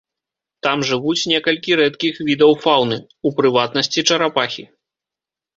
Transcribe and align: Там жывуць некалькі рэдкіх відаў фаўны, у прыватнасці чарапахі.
Там 0.67 0.77
жывуць 0.91 1.27
некалькі 1.33 1.77
рэдкіх 1.81 2.13
відаў 2.29 2.55
фаўны, 2.63 2.97
у 3.29 3.33
прыватнасці 3.41 4.07
чарапахі. 4.09 4.63